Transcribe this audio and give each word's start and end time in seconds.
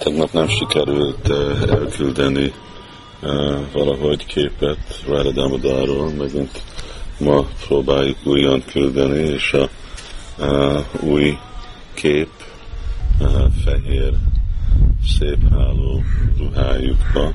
Tegnap 0.00 0.32
nem 0.32 0.48
sikerült 0.48 1.28
uh, 1.28 1.62
elküldeni 1.68 2.52
uh, 3.22 3.58
valahogy 3.72 4.26
képet 4.26 5.04
Rádadámadáról, 5.08 6.10
megint 6.10 6.62
ma 7.18 7.46
próbáljuk 7.66 8.16
újan 8.24 8.64
küldeni, 8.64 9.18
és 9.18 9.52
a 9.52 9.68
uh, 10.38 10.84
új 11.00 11.38
kép 11.94 12.28
uh, 13.20 13.28
fehér 13.64 14.12
szép 15.18 15.38
háló 15.50 16.02
ruhájukba. 16.38 17.32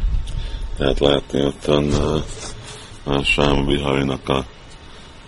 Tehát 0.78 1.00
látni 1.00 1.44
ottan 1.44 1.84
uh, 1.84 2.22
a 3.04 3.24
Sáma 3.24 4.20
a 4.26 4.46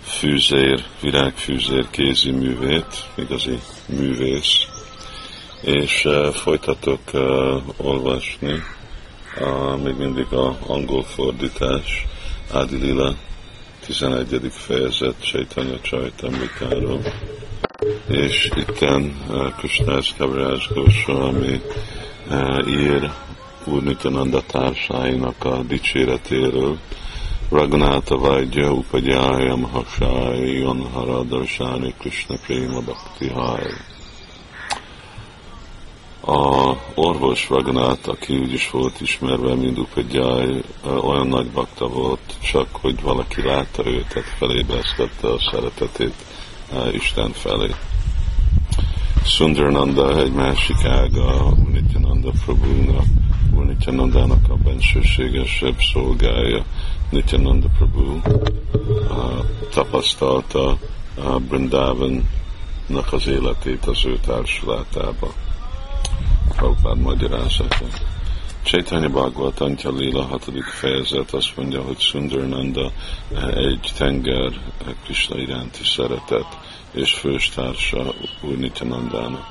fűzér, 0.01 0.83
virágfűzér 1.01 1.89
kézi 1.89 2.31
művét, 2.31 3.09
igazi 3.15 3.59
művész 3.85 4.76
és 5.61 6.05
uh, 6.05 6.27
folytatok 6.27 6.99
uh, 7.13 7.61
olvasni, 7.77 8.63
uh, 9.39 9.81
még 9.83 9.95
mindig 9.97 10.33
a 10.33 10.57
angol 10.67 11.03
fordítás, 11.03 12.05
Ádi 12.51 12.75
Lila 12.75 13.15
11. 13.85 14.51
fejezet 14.51 15.15
Sejtanya 15.23 15.79
Csajtamrikáról, 15.81 17.01
és 18.07 18.49
itten 18.55 19.15
uh, 19.29 19.55
Kustász 19.59 20.13
Kavrás 20.17 20.69
ami 21.07 21.61
ír 22.67 23.11
Úr 23.63 23.83
Nityananda 23.83 24.41
társáinak 24.41 25.45
a 25.45 25.63
dicséretéről, 25.63 26.77
Ragnata 27.49 28.17
Vaidya 28.17 28.71
Upagyája 28.71 29.55
Mahasai 29.55 30.59
Yanhara 30.59 31.23
Darsáni 31.23 31.93
Krishna 31.97 32.35
Prima 32.45 32.81
Bhakti 32.81 33.27
Hai 33.29 33.96
a 36.27 36.75
orvos 36.95 37.49
Ragnát, 37.49 38.07
aki 38.07 38.37
úgy 38.37 38.53
is 38.53 38.69
volt 38.69 39.01
ismerve, 39.01 39.55
mint 39.55 39.77
Upadjai, 39.77 40.63
olyan 41.01 41.27
nagy 41.27 41.47
bakta 41.47 41.87
volt, 41.87 42.19
csak 42.41 42.67
hogy 42.71 43.01
valaki 43.01 43.41
látta 43.41 43.85
őt, 43.85 44.07
tehát 44.07 44.29
felébesztette 44.37 45.27
a 45.27 45.39
szeretetét 45.51 46.13
Isten 46.91 47.31
felé. 47.31 47.71
Sundarananda 49.25 50.19
egy 50.19 50.31
másik 50.31 50.85
ága 50.85 51.53
Nityananda 51.71 52.31
Prabhu-nak, 52.45 53.05
Nityanandának 53.65 54.49
a 54.49 54.55
bensőségesebb 54.55 55.75
szolgája. 55.93 56.65
Nityananda 57.09 57.67
Prabhu 57.77 58.19
tapasztalta 59.73 60.77
Brindavan-nak 61.49 63.11
az 63.13 63.27
életét 63.27 63.85
az 63.85 64.05
ő 64.05 64.19
társulatában. 64.25 65.31
Prabhupád 66.57 66.97
magyarázata. 66.97 67.85
Chaitanya 68.63 69.09
Bhagavatam 69.09 69.75
Lila 69.83 70.23
6. 70.23 70.45
fejezet 70.79 71.33
azt 71.33 71.57
mondja, 71.57 71.81
hogy 71.81 71.99
Sundarnanda 71.99 72.91
egy 73.55 73.91
tenger 73.97 74.51
Krishna 75.03 75.37
iránti 75.37 75.83
szeretet 75.83 76.57
és 76.91 77.13
főstársa 77.13 78.13
Úr 78.41 78.57
Nityanandának. 78.57 79.45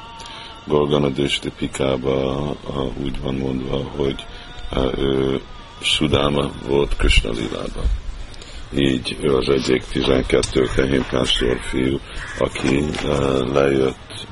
Gorgana 0.65 1.09
Dösti 1.09 1.51
Pikába 1.57 2.55
úgy 3.03 3.21
van 3.21 3.35
mondva, 3.35 3.77
hogy 3.97 4.27
ő 4.97 5.41
Sudáma 5.81 6.51
volt 6.69 6.97
Krishna 6.97 7.31
Lilában. 7.31 7.87
Így 8.77 9.17
ő 9.21 9.37
az 9.37 9.49
egyik 9.49 9.85
12 9.85 10.65
Fehim 10.65 11.07
Pásztor 11.11 11.59
fiú, 11.61 12.01
aki 12.39 12.85
lejött 13.53 14.27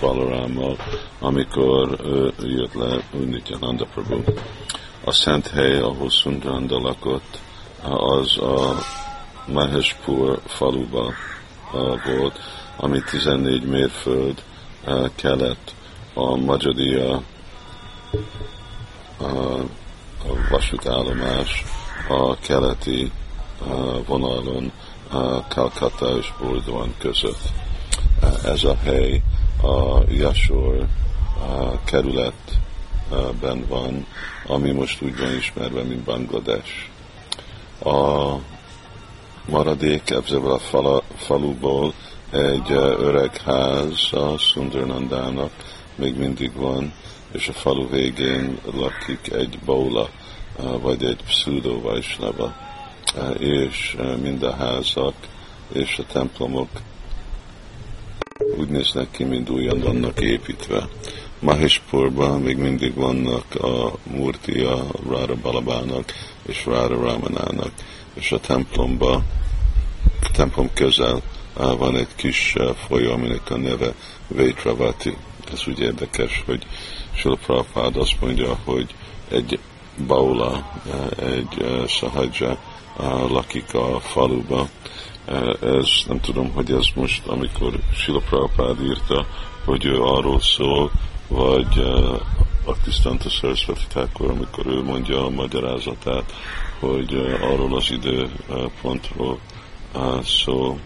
Balarámmal, 0.00 0.76
amikor 1.18 1.98
jött 2.40 2.74
le 2.74 3.02
Nityananda 3.10 3.86
Prabhu. 3.94 4.22
A 5.04 5.12
szent 5.12 5.48
hely, 5.48 5.78
ahol 5.78 6.10
Sundrando 6.10 6.78
lakott, 6.78 7.38
az 7.82 8.38
a 8.38 8.74
Maheshpur 9.46 10.40
faluba 10.46 11.12
volt, 12.04 12.38
ami 12.76 13.02
14 13.10 13.64
mérföld 13.64 14.42
kelet 15.14 15.74
a 16.14 16.36
Majadia 16.36 17.22
a 19.18 20.48
vasútállomás 20.50 21.64
a 22.08 22.36
keleti 22.36 23.12
vonalon 24.06 24.72
Calcutta 25.48 26.16
és 26.18 26.32
Burdwan 26.38 26.94
között. 26.98 27.52
Ez 28.44 28.64
a 28.64 28.76
hely 28.76 29.22
a 29.62 30.02
Jasor 30.10 30.86
a 31.40 31.84
kerületben 31.84 33.66
van, 33.68 34.06
ami 34.46 34.70
most 34.70 35.02
úgy 35.02 35.18
van 35.18 35.36
ismerve, 35.36 35.82
mint 35.82 36.04
Banglades. 36.04 36.90
A 37.84 38.34
maradék 39.48 40.10
ebből 40.10 40.50
a 40.50 40.58
fala, 40.58 41.02
faluból 41.16 41.92
egy 42.30 42.70
öreg 42.98 43.36
ház 43.36 44.12
a 44.12 44.38
Sundarnandának 44.38 45.50
még 45.94 46.16
mindig 46.16 46.52
van, 46.54 46.92
és 47.32 47.48
a 47.48 47.52
falu 47.52 47.88
végén 47.88 48.58
lakik 48.72 49.32
egy 49.32 49.58
baula, 49.64 50.08
vagy 50.80 51.04
egy 51.04 51.22
pseudo 51.24 51.80
vajsnava, 51.80 52.54
és 53.38 53.96
mind 54.22 54.42
a 54.42 54.54
házak 54.54 55.14
és 55.72 55.98
a 55.98 56.12
templomok 56.12 56.68
úgy 58.58 58.68
néznek 58.68 59.10
ki, 59.10 59.24
mint 59.24 59.50
újan 59.50 59.80
vannak 59.80 60.20
építve. 60.20 60.88
Maheshpurban 61.38 62.40
még 62.40 62.56
mindig 62.56 62.94
vannak 62.94 63.54
a 63.54 63.92
Murti, 64.02 64.60
a 64.60 64.84
Rára 65.10 65.34
Balabának 65.34 66.12
és 66.46 66.66
Rára 66.66 67.00
Ramanának, 67.00 67.72
és 68.14 68.32
a 68.32 68.40
templomba, 68.40 69.22
a 70.22 70.30
templom 70.32 70.70
közel 70.74 71.22
van 71.54 71.96
egy 71.96 72.14
kis 72.16 72.54
folyó, 72.86 73.12
aminek 73.12 73.50
a 73.50 73.56
neve 73.56 73.94
Vétravati. 74.28 75.16
Ez 75.52 75.62
úgy 75.66 75.80
érdekes, 75.80 76.42
hogy 76.46 76.66
Sula 77.14 77.36
Prabhupád 77.36 77.96
azt 77.96 78.20
mondja, 78.20 78.58
hogy 78.64 78.94
egy 79.28 79.58
baula, 80.06 80.80
egy 81.16 81.84
sahajja 81.86 82.58
lakik 83.28 83.74
a 83.74 84.00
faluba, 84.00 84.68
ez 85.60 85.88
nem 86.06 86.20
tudom, 86.20 86.50
hogy 86.52 86.70
ez 86.70 86.86
most, 86.94 87.26
amikor 87.26 87.78
Sila 87.94 88.20
Prabhupád 88.28 88.82
írta, 88.82 89.26
hogy 89.64 89.84
ő 89.84 90.02
arról 90.02 90.40
szól, 90.40 90.90
vagy 91.28 91.78
a 92.64 92.80
Tisztanta 92.84 93.28
Sarasvati 93.28 93.84
Thakur, 93.88 94.30
amikor 94.30 94.66
ő 94.66 94.82
mondja 94.82 95.24
a 95.24 95.30
magyarázatát, 95.30 96.32
hogy 96.80 97.14
arról 97.40 97.76
az 97.76 97.90
időpontról 97.90 99.38
szól, 100.22 100.78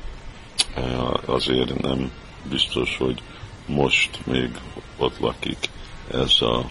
azért 1.24 1.80
nem 1.80 2.10
biztos, 2.50 2.96
hogy 2.96 3.22
most 3.66 4.20
még 4.26 4.50
ott 4.98 5.18
lakik 5.18 5.68
ez 6.10 6.40
a 6.40 6.64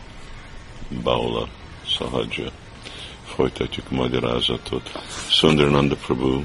Baula 1.03 1.47
Sahajja. 1.85 2.51
Folytatjuk 3.23 3.85
a 3.91 3.95
magyarázatot. 3.95 4.91
Sundarananda 5.29 5.95
Prabhu 5.95 6.43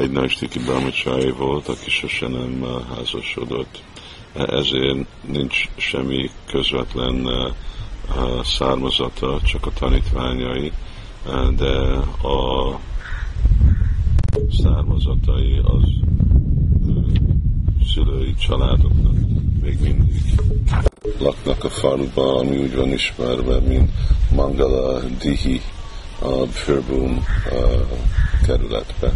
egy 0.00 0.10
Naistiki 0.10 0.58
Brahmachari 0.58 1.30
volt, 1.30 1.68
aki 1.68 1.90
sose 1.90 2.28
nem 2.28 2.62
uh, 2.62 2.96
házasodott. 2.96 3.82
Ezért 4.32 5.06
nincs 5.26 5.68
semmi 5.76 6.30
közvetlen 6.46 7.26
uh, 7.26 7.52
származata, 8.44 9.40
csak 9.44 9.66
a 9.66 9.72
tanítványai, 9.72 10.72
de 11.56 11.72
a 12.28 12.78
származatai 14.62 15.60
az 15.62 15.82
szülői 17.94 18.34
családoknak 18.34 19.14
még 19.62 19.80
mindig 19.80 20.22
laknak 21.18 21.64
a 21.64 21.68
faluba, 21.68 22.38
ami 22.38 22.56
úgy 22.56 22.74
van 22.74 22.92
ismerve, 22.92 23.58
mint 23.58 23.90
Mangala 24.34 25.00
Dihi 25.00 25.60
a 26.18 26.46
Birbum 26.66 27.24
kerületbe. 28.46 29.12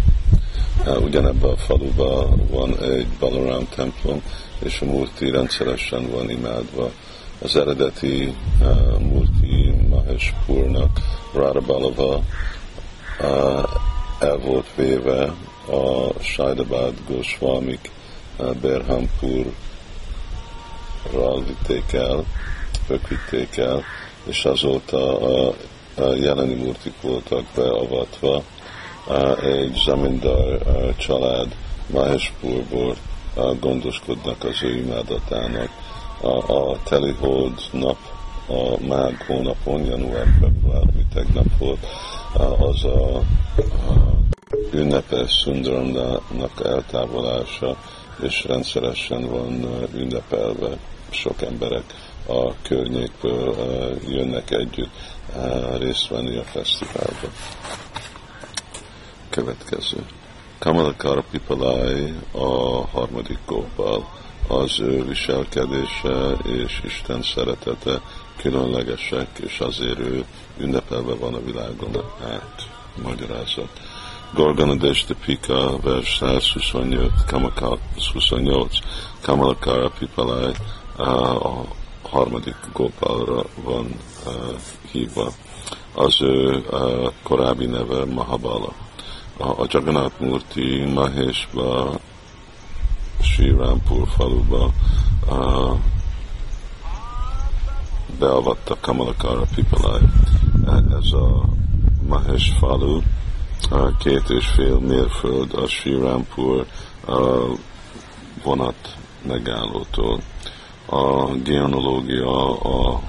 Ugyanebben 1.03 1.51
a 1.51 1.57
faluban 1.57 2.47
van 2.51 2.79
egy 2.81 3.07
Balaram 3.19 3.69
templom, 3.75 4.23
és 4.59 4.81
a 4.81 4.85
Murti 4.85 5.31
rendszeresen 5.31 6.11
van 6.11 6.31
imádva. 6.31 6.91
Az 7.43 7.57
eredeti 7.57 8.35
uh, 8.61 8.99
Murti 8.99 9.75
Maheshpurnak 9.89 10.99
Radha 11.35 11.61
Balava 11.61 12.15
uh, 12.15 12.23
el 14.21 14.37
volt 14.37 14.67
véve 14.77 15.35
a 15.71 16.13
Sajdabad 16.21 16.95
Goswamik 17.09 17.91
uh, 18.37 18.55
Berhampurral 18.55 19.55
vitték 21.47 21.93
el, 21.93 22.25
ők 22.89 23.09
vitték 23.09 23.57
el, 23.57 23.83
és 24.25 24.45
azóta 24.45 25.19
a, 25.21 25.55
a 25.95 26.15
jeleni 26.15 26.55
murtik 26.55 27.01
voltak 27.01 27.45
beavatva, 27.55 28.43
egy 29.43 29.81
zamindar 29.85 30.59
család 30.97 31.55
Maheshpurból 31.87 32.97
gondoskodnak 33.61 34.45
az 34.45 34.63
ő 34.63 34.77
imádatának. 34.77 35.69
A, 36.21 36.53
a 36.53 36.77
telihold 36.85 37.61
nap 37.73 37.97
a 38.49 38.87
mág 38.87 39.25
hónapon, 39.27 39.85
január-február, 39.85 40.83
ami 40.83 41.07
tegnap 41.15 41.59
volt, 41.59 41.87
az 42.59 42.85
a, 42.85 43.17
a 43.17 43.23
ünnepes 44.73 45.31
Sundaramnak 45.31 46.61
eltávolása, 46.65 47.77
és 48.23 48.45
rendszeresen 48.45 49.31
van 49.31 49.67
ünnepelve 49.95 50.79
sok 51.11 51.43
emberek 51.43 51.85
a 52.27 52.55
környékből 52.63 53.55
jönnek 54.09 54.51
együtt 54.51 54.93
részt 55.79 56.09
venni 56.09 56.37
a 56.37 56.43
fesztiválban. 56.43 57.31
Következő. 59.33 60.07
Kamalakara 60.59 61.25
Pipalai 61.31 62.15
a 62.33 62.47
harmadik 62.87 63.39
gópal. 63.47 64.09
Az 64.49 64.81
ő 64.81 65.05
viselkedése 65.05 66.37
és 66.43 66.81
Isten 66.85 67.23
szeretete 67.23 68.01
különlegesek, 68.37 69.29
és 69.45 69.61
azért 69.61 69.99
ő 69.99 70.25
ünnepelve 70.59 71.15
van 71.15 71.35
a 71.35 71.45
világon 71.45 71.91
át. 72.25 72.69
Magyarázat. 73.03 73.81
Gorgonades 74.35 75.05
de 75.05 75.15
Pika, 75.25 75.79
vers 75.83 76.17
128, 76.17 77.25
Kamakal, 77.27 77.79
28, 78.13 78.77
Kamalakara 79.21 79.91
Pipalai, 79.99 80.53
a 80.97 81.65
harmadik 82.03 82.57
Gopalra 82.73 83.45
van 83.55 83.87
uh, 84.27 84.33
hívva. 84.91 85.33
Az 85.95 86.23
ő 86.23 86.65
uh, 86.71 87.13
korábbi 87.23 87.67
neve 87.67 88.05
Mahabala. 88.05 88.73
A, 89.43 89.63
a 89.63 89.67
Jagannath 89.69 90.21
Murti 90.21 90.87
Maheshba 90.87 91.99
Sri 93.21 93.51
Rampur 93.51 94.07
faluba 94.07 94.71
uh, 95.29 95.77
beavatta 98.19 98.77
Kamalakara 98.81 99.47
Pipalai. 99.55 100.03
Ez 100.99 101.13
a 101.13 101.45
Mahesh 102.09 102.59
falu 102.59 103.03
uh, 103.71 103.97
két 103.99 104.31
és 104.31 104.47
fél 104.47 104.79
mérföld 104.79 105.55
a 105.55 105.67
Sri 105.67 105.95
Rampur 105.95 106.67
uh, 107.07 107.59
vonat 108.45 108.97
megállótól 109.27 110.21
a 110.87 111.27
genealógia 111.27 112.61
a 112.61 113.01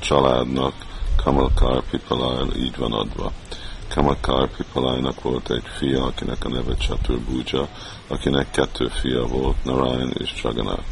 családnak 0.00 0.74
Kamalkar 1.16 1.82
Pipalai 1.90 2.62
így 2.62 2.76
van 2.76 2.92
adva. 2.92 3.32
Kamalkar 3.94 4.48
Pipalainak 4.56 5.22
volt 5.22 5.50
egy 5.50 5.64
fia, 5.78 6.04
akinek 6.04 6.44
a 6.44 6.48
neve 6.48 6.74
Chatur 6.74 7.18
Buja, 7.18 7.68
akinek 8.08 8.50
kettő 8.50 8.88
fia 8.88 9.26
volt, 9.26 9.64
Narayan 9.64 10.10
és 10.18 10.34
Jagannath. 10.42 10.82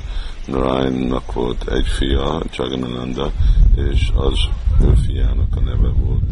Narayannak 0.47 1.33
volt 1.33 1.69
egy 1.69 1.87
fia, 1.87 2.43
Jagannananda, 2.53 3.33
és 3.77 4.11
az 4.15 4.39
ő 4.83 4.95
fiának 5.07 5.57
a 5.57 5.61
neve 5.61 5.89
volt 5.89 6.23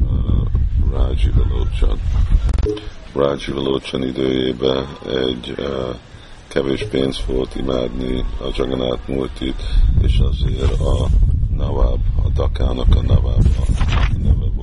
uh, 0.00 0.46
Raji 0.90 1.30
Velochan. 1.34 2.00
Raji 3.12 3.52
Velochan 3.52 4.02
időjében 4.02 4.86
egy 5.06 5.54
uh, 5.58 5.94
kevés 6.48 6.84
pénz 6.90 7.20
volt 7.26 7.54
imádni 7.54 8.24
a 8.40 8.44
Jagannath 8.56 9.08
Murtit, 9.08 9.62
és 10.02 10.18
azért 10.18 10.80
a 10.80 11.06
Nawab, 11.56 12.00
a 12.24 12.28
Dakának 12.28 12.94
a 12.94 13.02
Nawab 13.02 13.46
a 13.58 13.63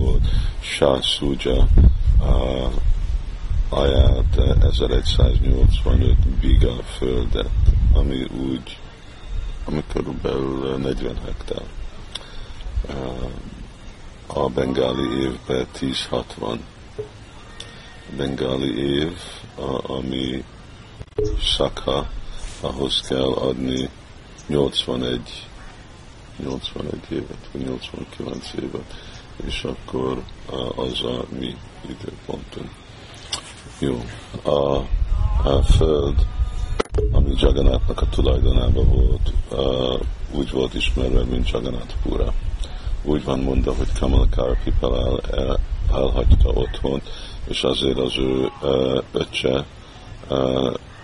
volt, 0.01 0.27
Shah 0.59 1.01
Suja 1.01 1.67
ajánlt 3.69 4.37
1185 4.61 6.27
biga 6.39 6.75
földet, 6.83 7.49
ami 7.93 8.23
úgy, 8.23 8.77
ami 9.65 9.83
körülbelül 9.93 10.77
40 10.77 11.15
hektár. 11.25 11.63
A 14.27 14.49
bengáli 14.49 15.21
évben 15.21 15.67
1060. 15.73 16.59
A 18.09 18.15
bengáli 18.17 18.77
év, 18.77 19.17
ami 19.83 20.43
szakha, 21.55 22.09
ahhoz 22.61 23.01
kell 23.01 23.31
adni 23.31 23.89
81, 24.47 25.47
81 26.43 26.99
évet, 27.09 27.49
vagy 27.51 27.61
89 27.61 28.53
évet, 28.53 28.93
és 29.45 29.63
akkor 29.63 30.23
az 30.75 31.03
a 31.03 31.25
mi 31.39 31.55
időpontunk. 31.89 32.69
Jó, 33.79 34.05
a, 34.43 34.75
a 35.49 35.63
föld, 35.63 36.25
ami 37.11 37.33
Jagannatnak 37.37 38.01
a 38.01 38.09
tulajdonában 38.09 38.87
volt, 38.87 39.33
úgy 40.31 40.51
volt 40.51 40.73
ismerve, 40.73 41.23
mint 41.23 41.49
Jagannath 41.49 41.95
Pura. 42.03 42.33
Úgy 43.03 43.23
van 43.23 43.39
mondva, 43.39 43.73
hogy 43.73 43.87
Kamalakara 43.99 44.57
Pipalal 44.63 45.21
el, 45.31 45.59
elhagyta 45.91 46.49
otthon, 46.49 47.01
és 47.47 47.63
azért 47.63 47.97
az 47.97 48.17
ő 48.17 48.49
öccse 49.11 49.65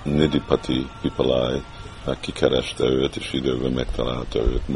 Nidipati 0.03 0.87
Pipalai 1.01 1.61
kikereste 2.19 2.83
őt, 2.83 3.15
és 3.15 3.33
időben 3.33 3.71
megtalálta 3.71 4.39
őt 4.39 4.67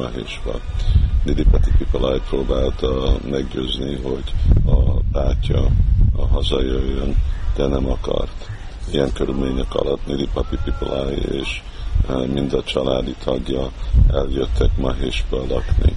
Maheshva. 1.25 1.43
Nidipati 1.43 1.71
Pipalai 1.77 2.19
próbálta 2.29 3.17
meggyőzni, 3.29 3.95
hogy 3.95 4.33
a 4.65 4.99
bátyja 5.11 5.67
a 6.15 6.27
hazajöjjön, 6.27 7.15
de 7.55 7.67
nem 7.67 7.89
akart. 7.89 8.49
Ilyen 8.91 9.13
körülmények 9.13 9.75
alatt 9.75 10.05
Nidipati 10.05 10.57
Pipalai 10.63 11.17
és 11.31 11.61
e, 12.09 12.13
mind 12.13 12.53
a 12.53 12.63
családi 12.63 13.15
tagja 13.23 13.71
eljöttek 14.11 14.77
Maheshba 14.77 15.45
lakni. 15.49 15.93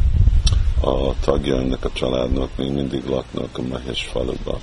A 0.81 1.15
tagja 1.21 1.56
ennek 1.56 1.85
a 1.85 1.93
családnak 1.93 2.50
még 2.56 2.73
mindig 2.73 3.05
laknak 3.09 3.59
a 3.59 3.62
Mahesh 3.62 4.05
faluba. 4.05 4.59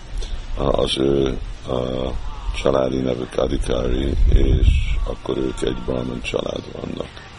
Az 0.56 0.98
ő 0.98 1.38
a 1.68 2.12
családi 2.62 2.98
nevük 2.98 3.38
Adikári, 3.38 4.14
és 4.34 4.68
akkor 5.08 5.38
ők 5.38 5.62
egy 5.62 5.78
Brahman 5.86 6.22
család 6.22 6.64
vannak. 6.74 7.31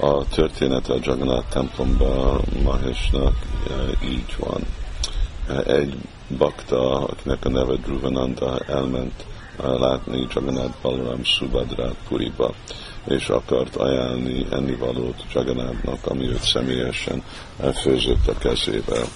A 0.00 0.28
történet 0.28 0.88
a 0.88 0.98
Jagannath 1.02 1.48
templomban 1.48 2.40
Mahesnak 2.62 3.36
e, 3.68 4.06
így 4.06 4.36
van. 4.38 4.66
E, 5.48 5.72
egy 5.72 5.94
bakta, 6.38 7.06
akinek 7.06 7.44
a 7.44 7.48
neve 7.48 7.74
Dhruvananda 7.74 8.58
elment 8.58 9.24
e, 9.62 9.66
látni 9.66 10.26
Jagannath 10.34 10.82
Balaram 10.82 11.24
Subhadrát 11.24 11.96
Puriba, 12.08 12.52
és 13.04 13.28
akart 13.28 13.76
ajánlni 13.76 14.46
ennivalót 14.50 15.24
Jagannathnak, 15.32 16.06
ami 16.06 16.28
őt 16.28 16.42
személyesen 16.42 17.22
főzött 17.74 18.28
a 18.28 18.38
kezével 18.38 19.06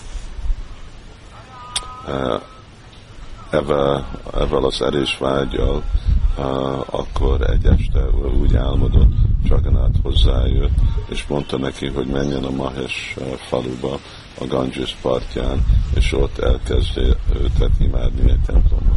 ezzel, 3.50 4.06
ezzel 4.32 4.64
az 4.64 4.82
erős 4.82 5.18
vágyal, 5.18 5.82
akkor 6.86 7.50
egy 7.50 7.66
este 7.66 8.04
úgy 8.40 8.56
álmodott, 8.56 9.12
Jagannath 9.44 10.02
hozzájött, 10.02 10.78
és 11.08 11.26
mondta 11.26 11.58
neki, 11.58 11.86
hogy 11.86 12.06
menjen 12.06 12.44
a 12.44 12.50
Mahes 12.50 13.16
faluba, 13.36 13.98
a 14.40 14.46
Ganges 14.46 14.96
partján, 15.02 15.64
és 15.94 16.12
ott 16.12 16.38
elkezdje 16.38 17.16
őtet 17.42 17.72
imádni 17.78 18.30
egy 18.30 18.40
templomba. 18.46 18.96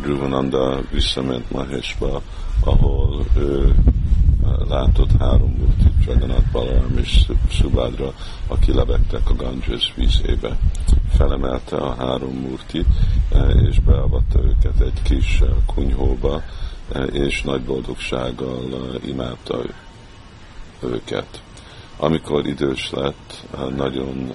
Dhruvananda 0.00 0.80
visszament 0.90 1.50
Mahesba, 1.50 2.22
ahol 2.64 3.24
ő 3.36 3.74
látott 4.68 5.10
három 5.18 5.56
murtit, 5.58 5.93
Jagannath 6.06 6.50
Balaram 6.52 6.98
és 6.98 7.26
Subhadra, 7.48 8.14
aki 8.46 8.72
lebegtek 8.72 9.30
a 9.30 9.34
Ganges 9.34 9.92
vízébe. 9.96 10.58
Felemelte 11.16 11.76
a 11.76 11.94
három 11.94 12.34
murtit, 12.34 12.86
e, 13.32 13.38
és 13.38 13.78
beavatta 13.78 14.38
őket 14.42 14.80
egy 14.80 15.02
kis 15.02 15.40
e, 15.40 15.46
kunyhóba, 15.74 16.42
e, 16.92 17.02
és 17.02 17.42
nagy 17.42 17.62
boldogsággal 17.62 18.94
imádta 19.06 19.62
őket. 20.82 21.42
Amikor 21.96 22.46
idős 22.46 22.90
lett, 22.90 23.46
nagyon 23.76 24.32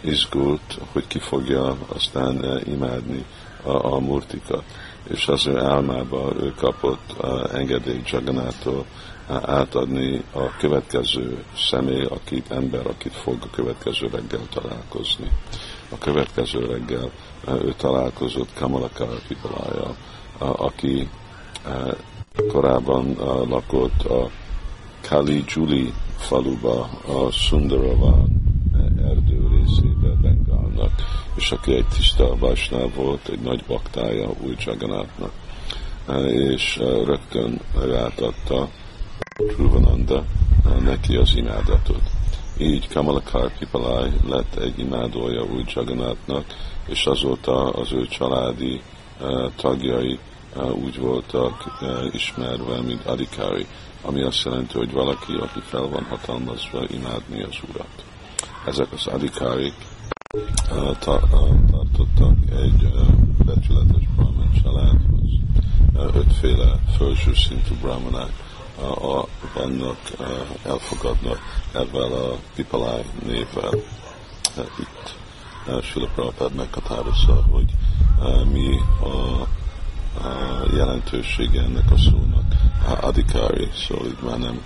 izgult, 0.00 0.78
hogy 0.92 1.06
ki 1.06 1.18
fogja 1.18 1.76
aztán 1.88 2.62
imádni 2.66 3.24
a, 3.62 3.92
a 3.94 3.98
murtikat 3.98 4.64
és 5.08 5.28
az 5.28 5.46
ő 5.46 5.58
álmába 5.58 6.32
ő 6.40 6.52
kapott 6.56 7.24
engedélyt 7.52 8.10
Jagannától 8.10 8.84
átadni 9.28 10.22
a 10.32 10.56
következő 10.58 11.44
személy, 11.56 12.04
akit 12.04 12.50
ember, 12.50 12.86
akit 12.86 13.12
fog 13.12 13.36
a 13.40 13.50
következő 13.50 14.08
reggel 14.12 14.46
találkozni. 14.52 15.30
A 15.90 15.98
következő 15.98 16.66
reggel 16.66 17.10
ő 17.46 17.74
találkozott 17.76 18.48
Kamalakara 18.54 19.18
Pipalája, 19.28 19.94
aki 20.38 21.08
korábban 22.48 23.14
lakott 23.48 24.02
a 24.02 24.30
Kali 25.08 25.44
Juli 25.46 25.92
faluba, 26.18 26.88
a 27.06 27.30
Sundaravan 27.30 28.36
erdő 29.02 29.48
részébe 29.56 30.08
Bengálnak, 30.22 30.90
és 31.34 31.52
aki 31.52 31.74
egy 31.74 31.86
tiszta 31.86 32.36
Vajsnál 32.36 32.90
volt, 32.94 33.28
egy 33.28 33.40
nagy 33.40 33.64
baktája 33.66 34.28
új 34.40 34.54
Jagannathnak, 34.58 35.32
és 36.26 36.76
rögtön 37.04 37.60
ő 37.82 37.96
átadta 37.96 38.68
Truvananda 39.46 40.24
neki 40.80 41.16
az 41.16 41.36
imádatot. 41.36 42.02
Így 42.58 42.88
Kamalakar 42.88 43.52
Pipalai 43.58 44.10
lett 44.28 44.54
egy 44.54 44.78
imádója 44.78 45.42
úgy 45.42 45.72
Jagannatnak, 45.74 46.44
és 46.86 47.06
azóta 47.06 47.70
az 47.70 47.92
ő 47.92 48.06
családi 48.06 48.80
tagjai 49.56 50.18
úgy 50.72 50.98
voltak 50.98 51.64
ismerve, 52.12 52.80
mint 52.80 53.06
Adikari, 53.06 53.66
ami 54.02 54.22
azt 54.22 54.44
jelenti, 54.44 54.78
hogy 54.78 54.92
valaki, 54.92 55.32
aki 55.32 55.60
fel 55.60 55.88
van 55.88 56.06
hatalmazva 56.08 56.84
imádni 56.90 57.42
az 57.42 57.56
Urat. 57.70 58.04
Ezek 58.66 58.92
az 58.92 59.06
Adikárik 59.06 59.74
tartottak 60.98 62.36
egy 62.50 62.88
becsületes 63.44 64.08
Brahman 64.16 64.50
családhoz. 64.62 65.30
Ötféle 66.14 66.80
felső 66.98 67.34
szintű 67.34 67.74
brahmanák 67.80 68.46
vannak, 69.54 69.98
elfogadnak 70.64 71.38
ezzel 71.72 72.12
a 72.12 72.36
Pipalai 72.54 73.04
névvel 73.26 73.74
itt. 74.78 75.16
Sula 75.82 76.08
Prabhupád 76.14 76.54
meghatározza, 76.54 77.44
hogy 77.50 77.70
mi 78.52 78.76
a 79.00 79.46
jelentősége 80.74 81.60
ennek 81.60 81.90
a 81.90 81.98
szónak. 81.98 82.44
Adikári, 83.00 83.68
szóval 83.88 84.06
itt 84.06 84.22
már 84.22 84.38
nem 84.38 84.60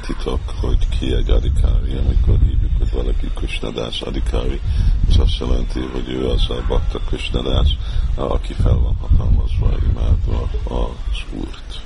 titok, 0.00 0.40
hogy 0.60 0.88
ki 0.88 1.14
egy 1.14 1.30
adikári, 1.30 1.92
amikor 1.92 2.38
hívjuk, 2.38 2.70
hogy 2.78 2.90
valaki 2.92 3.30
Krisnadász 3.34 4.02
adikári, 4.02 4.60
ez 5.08 5.16
azt 5.18 5.38
jelenti, 5.38 5.80
hogy 5.80 6.08
ő 6.08 6.28
az 6.28 6.50
a 6.50 6.64
bakta 6.68 6.98
Krisnadász, 6.98 7.70
aki 8.14 8.52
fel 8.52 8.74
van 8.74 8.96
hatalmazva, 9.00 9.68
imádva 9.90 10.48
az 10.64 11.38
Úrt. 11.38 11.85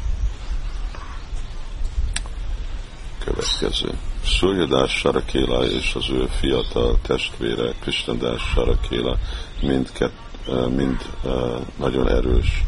Következő. 3.24 3.98
Suryadás 4.24 4.98
Sarakéla 4.98 5.66
és 5.66 5.94
az 5.94 6.10
ő 6.10 6.26
fiatal 6.40 6.98
testvére 7.02 7.74
Krisnadás 7.80 8.42
Sarakéla 8.54 9.18
mindkett, 9.62 10.16
mind 10.76 10.96
nagyon 11.78 12.08
erős 12.08 12.64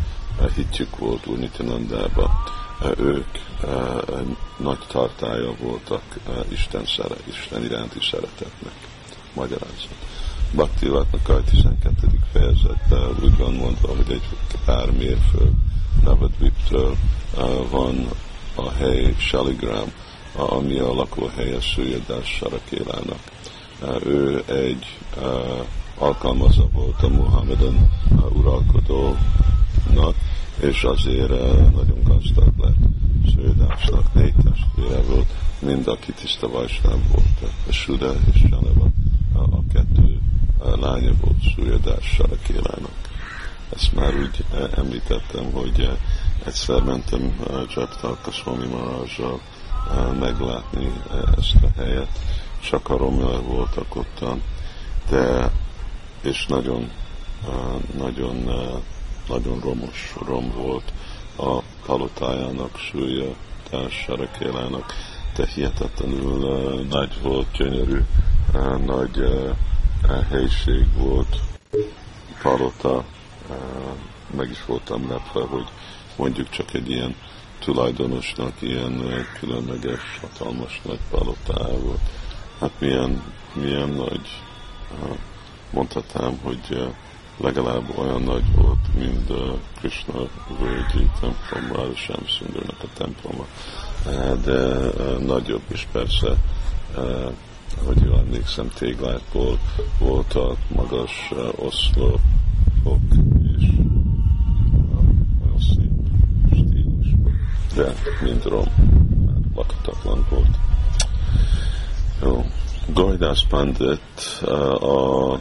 hitjük 0.54 0.98
volt 0.98 1.26
Úr. 1.26 1.38
Ők 2.98 3.26
nagy 4.56 4.78
tartája 4.86 5.54
voltak 5.60 6.02
Isten, 6.48 6.86
szere, 6.86 7.14
Isten 7.28 7.64
iránti 7.64 7.98
szeretetnek. 8.10 8.72
Magyarázat. 9.34 9.94
Bhakti 10.52 10.86
a 10.86 11.06
12. 11.50 12.06
fejezettel 12.32 13.14
úgy 13.22 13.36
van 13.36 13.54
mondva, 13.54 13.88
hogy 13.88 14.10
egy 14.10 14.28
pár 14.64 14.90
mérföld 14.90 15.52
Navadviptől 16.04 16.96
van 17.70 18.08
a 18.54 18.70
hely 18.70 19.14
Shaligram, 19.18 19.92
ami 20.36 20.78
a 20.78 20.94
lakóhelye 20.94 21.60
Szőjedás 21.60 22.28
Sarakélának. 22.28 23.20
Ő 24.04 24.44
egy 24.46 24.98
alkalmazza 25.98 26.68
volt 26.72 27.02
a 27.02 27.08
Muhammeden 27.08 27.90
uralkodónak, 28.32 30.14
és 30.60 30.84
azért 30.84 31.28
nagyon 31.74 32.02
gazdag 32.04 32.52
lett. 32.58 32.76
Sződásnak 33.34 34.14
négy 34.14 34.34
testvére 34.44 35.02
volt, 35.02 35.30
mind 35.58 35.88
aki 35.88 36.12
tiszta 36.12 36.48
vajsnáv 36.48 36.98
volt. 37.12 37.52
A 37.68 37.72
Suda 37.72 38.12
és 38.32 38.40
Janeva, 38.50 38.88
a 39.34 39.62
kettő 39.72 40.20
lánya 40.80 41.12
volt 41.20 41.36
Szújadás 41.54 42.04
Sarakélának. 42.14 43.10
Ezt 43.76 43.94
már 43.94 44.14
úgy 44.14 44.44
említettem, 44.76 45.52
hogy 45.52 45.90
egyszer 46.44 46.82
mentem 46.82 47.40
Csaptalka 47.68 48.30
Swami 48.30 48.66
Marázsal 48.66 49.40
meglátni 50.18 50.92
ezt 51.38 51.56
a 51.62 51.80
helyet. 51.80 52.18
Csak 52.60 52.88
a 52.88 52.96
romjai 52.96 53.42
voltak 53.46 53.96
ottan, 53.96 54.42
de 55.10 55.50
és 56.22 56.46
nagyon, 56.46 56.90
nagyon, 57.96 58.50
nagyon 59.28 59.60
romos 59.60 60.14
rom 60.26 60.52
volt 60.56 60.92
a 61.36 61.58
palotájának, 61.86 62.76
súlya, 62.76 63.34
társarakélának, 63.70 64.92
de 65.36 65.46
hihetetlenül 65.46 66.38
nagy 66.90 67.20
volt, 67.22 67.46
gyönyörű, 67.52 68.00
nagy 68.84 69.24
helység 70.30 70.86
volt, 70.96 71.36
palota, 72.42 73.04
meg 74.36 74.50
is 74.50 74.64
voltam 74.66 75.08
lepve, 75.08 75.40
hogy 75.40 75.66
mondjuk 76.16 76.50
csak 76.50 76.74
egy 76.74 76.90
ilyen 76.90 77.14
tulajdonosnak 77.64 78.52
ilyen 78.62 79.26
különleges, 79.40 80.00
hatalmas 80.20 80.80
nagy 80.84 81.00
palotája 81.10 81.94
Hát 82.62 82.70
milyen, 82.78 83.22
milyen 83.54 83.88
nagy, 83.88 84.28
mondhatnám, 85.70 86.38
hogy 86.42 86.92
legalább 87.36 87.98
olyan 87.98 88.22
nagy 88.22 88.54
volt, 88.54 88.94
mint 88.98 89.30
a 89.30 89.58
Krishna 89.78 90.18
völgyi 90.60 91.10
templom, 91.20 91.80
a 91.80 91.94
Shamsundernek 91.94 92.82
a 92.82 92.86
temploma, 92.96 93.46
de 94.44 94.90
nagyobb 95.18 95.62
is 95.72 95.86
persze, 95.92 96.36
hogy 97.84 98.02
jól 98.04 98.18
emlékszem, 98.18 98.68
téglákból 98.68 99.58
voltak 99.98 100.56
magas 100.68 101.30
oszlopok, 101.56 103.21
de 107.82 107.94
mint 108.20 108.44
Rom, 108.44 108.66
lakhatatlan 109.54 110.26
volt. 110.30 110.56
Jó. 112.22 112.44
Gajdász 112.86 113.42
Pandit 113.48 114.40
a, 114.44 115.32
a 115.32 115.40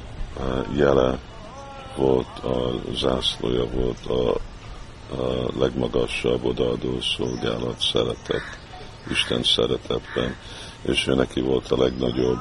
jele 0.75 1.19
volt, 1.95 2.39
a 2.43 2.71
zászlója 2.93 3.65
volt 3.65 4.05
a, 4.05 4.29
a 5.15 5.49
legmagasabb 5.59 6.45
odaadó 6.45 7.01
szolgálat 7.01 7.79
szeretet, 7.79 8.59
Isten 9.09 9.43
szeretetben, 9.43 10.35
és 10.81 11.07
ő 11.07 11.15
neki 11.15 11.41
volt 11.41 11.71
a 11.71 11.77
legnagyobb 11.77 12.39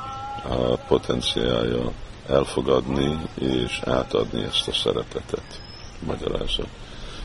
a 0.49 0.77
potenciája 0.89 1.93
elfogadni 2.29 3.19
és 3.35 3.81
átadni 3.85 4.43
ezt 4.43 4.69
a 4.69 4.73
szeretetet. 4.73 5.61
Magyarázat 6.07 6.69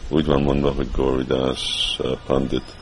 úgy 0.10 0.26
van 0.26 0.42
mondva, 0.42 0.72
hogy 0.72 0.88
Goridas 0.96 1.98
uh, 2.00 2.18
Pandit 2.26 2.76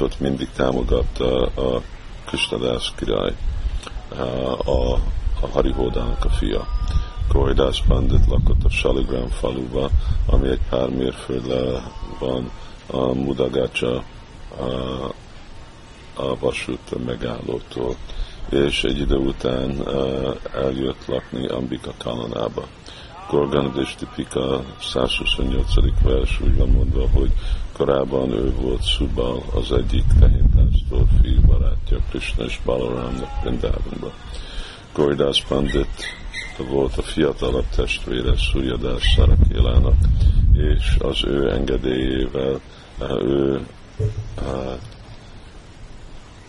ott 0.00 0.20
mindig 0.20 0.48
támogatta 0.56 1.46
a 1.46 1.82
Krishnadász 2.24 2.92
király, 2.96 3.34
uh, 4.12 4.68
a, 4.68 4.92
a 5.40 5.46
Harihódának 5.52 6.24
a 6.24 6.28
fia. 6.28 6.66
Goridas 7.28 7.82
Pandit 7.86 8.26
lakott 8.26 8.64
a 8.64 8.68
Shaligram 8.68 9.28
faluba, 9.28 9.90
ami 10.26 10.48
egy 10.48 10.60
pár 10.68 10.88
mérföldre 10.88 11.82
van 12.18 12.50
a 12.86 13.12
Mudagacsa 13.12 14.02
a, 14.58 14.64
a 16.14 16.38
vasút 16.38 17.04
megállótól, 17.04 17.96
és 18.48 18.84
egy 18.84 18.98
idő 18.98 19.16
után 19.16 19.88
eljött 20.54 21.06
lakni 21.06 21.48
Ambika 21.48 21.92
Kalanába. 21.98 22.66
Gorganadistipika 23.30 24.64
128. 24.80 25.74
vers 26.02 26.40
úgy 26.40 26.56
van 26.56 26.68
mondva, 26.68 27.08
hogy 27.08 27.32
korábban 27.72 28.30
ő 28.30 28.54
volt 28.60 28.86
Subal, 28.86 29.42
az 29.54 29.72
egyik 29.72 30.04
tehénpásztor 30.20 31.04
fiú 31.22 31.40
barátja 31.46 31.98
Krishna 32.10 32.44
és 32.44 32.60
Balaramnak 32.64 33.42
Vrindávonban. 33.42 34.12
Goridas 34.92 35.44
Pandit 35.48 36.16
volt 36.70 36.96
a 36.96 37.02
fiatalabb 37.02 37.68
testvére 37.76 38.36
Suryadás 38.36 39.12
Szarakélának, 39.16 39.96
és 40.52 40.96
az 40.98 41.24
ő 41.24 41.52
engedélyével 41.52 42.60
ő 43.20 43.66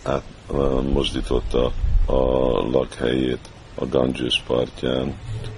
átmozdította 0.02 1.72
a 2.06 2.20
lakhelyét 2.70 3.48
a 3.78 3.86
Ganges 3.86 4.42
partján, 4.46 5.14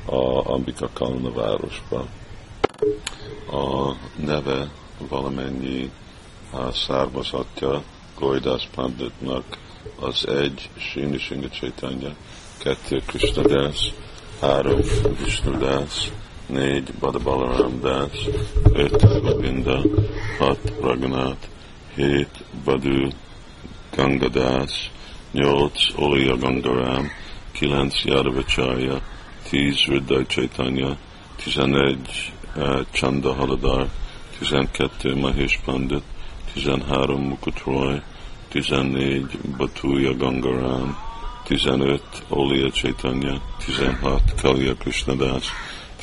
a 0.06 0.50
Ambika 0.52 0.88
Kalna 0.92 1.32
városban. 1.32 2.08
A 3.50 3.94
neve 4.16 4.70
valamennyi 5.08 5.90
a 6.52 6.72
származatja 6.72 7.82
Goidász 8.18 8.66
Panditnak 8.74 9.58
az 10.00 10.28
egy 10.28 10.70
Sini 10.76 11.18
Singa 11.18 11.48
Chaitanya, 11.48 12.14
kettő 12.58 13.02
Krishna 13.06 13.42
Dász, 13.42 13.92
három 14.40 14.80
Vishnu 15.24 15.58
Dász, 15.58 16.10
négy 16.46 16.92
Badabalaram 17.00 17.80
Dász, 17.80 18.28
öt 18.72 19.22
Govinda, 19.22 19.82
hat 20.38 20.72
Ragnát, 20.80 21.48
hét 21.94 22.44
Badu 22.64 23.08
Gangadász, 23.96 24.90
nyolc 25.32 25.82
Olia 25.96 26.36
Gangarám, 26.36 27.10
9 27.60 27.90
Jadavacharya, 28.06 29.00
10 29.50 29.88
Riddhai 29.88 30.28
Chaitanya, 30.28 30.96
11 31.38 32.32
uh, 32.56 32.84
Haladar, 33.34 33.88
12 34.38 35.16
Mahesh 35.16 35.58
Pandit, 35.64 36.02
13 36.54 37.18
Mukut 37.18 37.66
Roy, 37.66 38.00
14 38.50 39.28
Batuja 39.58 40.12
Gangaram, 40.12 40.94
tizenöt 41.46 42.22
Olia 42.30 42.70
Chaitanya, 42.70 43.40
16 43.66 44.36
Kalya 44.40 44.74
Krishnadas, 44.74 45.44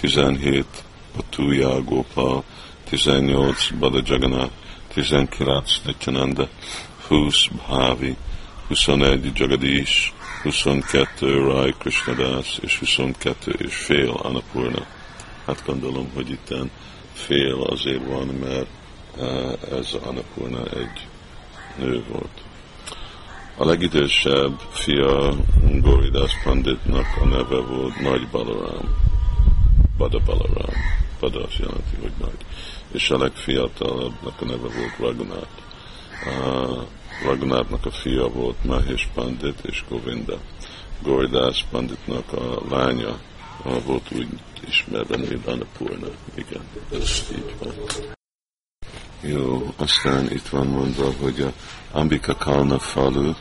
tizenhét 0.02 0.84
Batuja 1.16 1.80
Gopal, 1.80 2.44
18 2.92 3.72
Bada 3.80 4.02
Jagannath, 4.06 4.52
19 4.94 5.82
Nityananda, 5.86 6.50
20 7.08 7.50
Bhavi, 7.68 8.16
21 8.70 9.34
Jagadish, 9.36 10.12
22 10.46 11.48
Rai 11.48 11.74
Krishnadas, 11.78 12.58
és 12.62 12.80
22 12.80 13.56
és 13.58 13.76
fél 13.76 14.10
Anapurna. 14.10 14.86
Hát 15.46 15.64
gondolom, 15.66 16.12
hogy 16.14 16.30
itten 16.30 16.72
fél 17.14 17.62
azért 17.62 18.06
van, 18.06 18.28
mert 18.28 18.68
eh, 19.20 19.78
ez 19.78 19.94
Anapurna 20.04 20.64
egy 20.64 21.08
nő 21.78 22.04
volt. 22.12 22.42
A 23.58 23.66
legidősebb 23.66 24.60
fia 24.72 25.36
Goridas 25.82 26.32
Panditnak 26.44 27.06
a 27.22 27.26
neve 27.26 27.60
volt 27.60 28.00
Nagy 28.00 28.28
Balaram. 28.28 28.96
Bada 29.98 30.20
Balaram. 30.26 30.76
Bada 31.20 31.44
azt 31.44 31.58
jelenti, 31.58 31.96
hogy 32.02 32.14
nagy. 32.20 32.46
És 32.92 33.10
a 33.10 33.18
legfiatalabbnak 33.18 34.42
a 34.42 34.46
neve 34.46 34.68
volt 34.68 34.98
Raghunath. 35.00 35.64
Raghunathnak 37.24 37.86
a 37.86 37.92
fia 37.92 38.28
volt 38.28 38.64
Mahesh 38.64 39.08
Pandit 39.14 39.60
és 39.62 39.84
Govinda. 39.90 40.38
Goridas 41.04 41.66
Panditnak 41.72 42.34
a 42.34 42.62
lánya 42.70 43.20
volt 43.86 44.12
úgy 44.16 44.28
ismerve, 44.68 45.18
mint 45.18 45.48
Annapurna. 45.48 46.08
Igen, 46.34 46.62
ez 46.92 47.26
így 47.32 47.56
van. 47.60 47.74
Jó, 49.22 49.74
aztán 49.78 50.32
itt 50.32 50.48
van 50.48 50.68
mondva, 50.68 51.12
hogy 51.22 51.42
a 51.42 51.52
Ambika 51.92 52.36
Kalna 52.36 52.80
falu, 52.80 53.34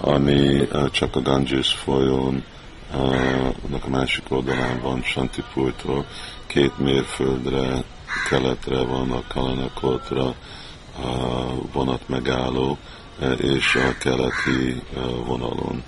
ami 0.00 0.68
csak 0.90 1.16
a 1.16 1.20
Ganges 1.22 1.72
folyón, 1.72 2.44
annak 2.92 3.84
a 3.84 3.88
másik 3.88 4.24
oldalán 4.28 4.80
van 4.80 5.02
Santipurtól, 5.02 6.06
két 6.46 6.78
mérföldre 6.78 7.84
keletre 8.28 8.82
van 8.82 9.10
a 9.10 9.22
Kalanakotra 9.28 10.34
vonat 11.72 12.08
megálló, 12.08 12.78
és 13.38 13.74
a 13.74 13.98
keleti 13.98 14.82
vonalon. 15.26 15.82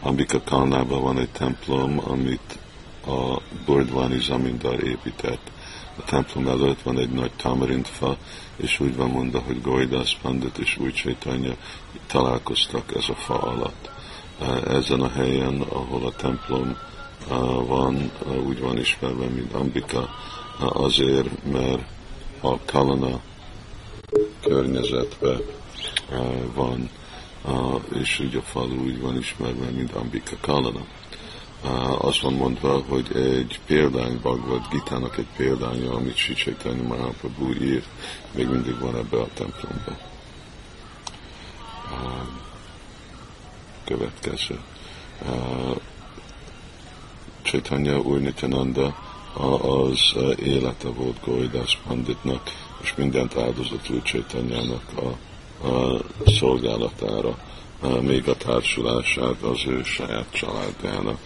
Ambika 0.00 0.42
Kalnában 0.42 1.02
van 1.02 1.18
egy 1.18 1.30
templom, 1.30 2.00
amit 2.04 2.58
a 3.06 3.40
Burdwani 3.64 4.20
Zamindar 4.20 4.84
épített. 4.84 5.50
A 5.98 6.04
templom 6.04 6.48
előtt 6.48 6.82
van 6.82 6.98
egy 6.98 7.10
nagy 7.10 7.32
tamarintfa, 7.36 8.16
és 8.56 8.80
úgy 8.80 8.96
van 8.96 9.10
mondva, 9.10 9.40
hogy 9.40 9.62
Goridas 9.62 10.18
Pandit 10.22 10.58
és 10.58 10.76
Új 10.78 10.92
Csaitanya 10.92 11.54
találkoztak 12.06 12.94
ez 12.94 13.08
a 13.08 13.14
fa 13.14 13.38
alatt. 13.42 13.90
Ezen 14.68 15.00
a 15.00 15.08
helyen, 15.08 15.60
ahol 15.60 16.06
a 16.06 16.12
templom 16.16 16.76
van, 17.66 18.10
úgy 18.46 18.60
van 18.60 18.78
ismerve, 18.78 19.26
mint 19.26 19.52
Ambika, 19.52 20.08
azért, 20.58 21.44
mert 21.52 21.82
a 22.40 22.58
Kalana 22.64 23.20
környezetben 24.40 25.40
van, 26.54 26.90
és 28.00 28.18
így 28.18 28.36
a 28.36 28.42
falu 28.42 28.84
úgy 28.84 29.00
van 29.00 29.16
ismerve, 29.16 29.70
mint 29.70 29.92
Ambika 29.92 30.36
Kalana 30.40 30.84
azt 31.98 32.20
van 32.20 32.32
mondva, 32.32 32.84
hogy 32.88 33.16
egy 33.16 33.60
példány 33.66 34.20
Bhagavad 34.20 34.66
Gitának 34.70 35.18
egy 35.18 35.26
példánya, 35.36 35.92
amit 35.94 36.16
Sicsaitani 36.16 36.80
Mahaprabhu 36.80 37.52
írt, 37.52 37.86
még 38.34 38.48
mindig 38.48 38.78
van 38.78 38.96
ebbe 38.96 39.20
a 39.20 39.28
templomba. 39.34 39.96
Következő. 43.84 44.60
Chaitanya 47.42 47.98
Úr 47.98 48.20
Nityananda 48.20 48.96
az 49.60 50.14
élete 50.38 50.88
volt 50.88 51.20
Goridas 51.24 51.78
Panditnak, 51.86 52.50
és 52.82 52.94
mindent 52.94 53.36
áldozatul 53.36 54.02
Chaitanyának 54.02 54.82
a, 54.96 55.16
a 55.64 56.00
szolgálatára, 56.26 57.38
még 58.00 58.28
a 58.28 58.36
társulását 58.36 59.42
az 59.42 59.66
ő 59.66 59.82
saját 59.82 60.26
családjának 60.30 61.18